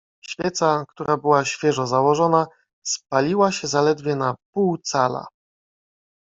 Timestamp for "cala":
4.77-5.25